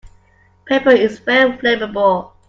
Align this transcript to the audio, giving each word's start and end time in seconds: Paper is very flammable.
Paper 0.65 0.89
is 0.93 1.19
very 1.19 1.51
flammable. 1.59 2.31